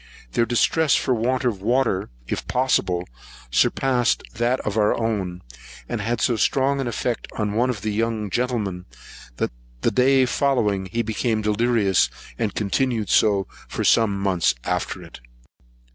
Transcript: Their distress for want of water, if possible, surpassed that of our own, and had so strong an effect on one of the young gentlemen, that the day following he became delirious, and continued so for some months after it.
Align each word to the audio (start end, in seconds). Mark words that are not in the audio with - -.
Their 0.31 0.47
distress 0.47 0.95
for 0.95 1.13
want 1.13 1.45
of 1.45 1.61
water, 1.61 2.09
if 2.27 2.47
possible, 2.47 3.07
surpassed 3.51 4.23
that 4.33 4.59
of 4.61 4.75
our 4.75 4.99
own, 4.99 5.43
and 5.87 6.01
had 6.01 6.21
so 6.21 6.37
strong 6.37 6.81
an 6.81 6.87
effect 6.87 7.27
on 7.37 7.53
one 7.53 7.69
of 7.69 7.81
the 7.81 7.91
young 7.91 8.31
gentlemen, 8.31 8.85
that 9.35 9.51
the 9.81 9.91
day 9.91 10.25
following 10.25 10.87
he 10.87 11.03
became 11.03 11.43
delirious, 11.43 12.09
and 12.39 12.55
continued 12.55 13.11
so 13.11 13.45
for 13.67 13.83
some 13.83 14.19
months 14.19 14.55
after 14.63 15.03
it. 15.03 15.19